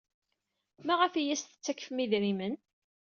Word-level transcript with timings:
Maɣef 0.85 1.13
ay 1.15 1.29
as-tettakfem 1.33 1.97
idrimen? 2.03 2.55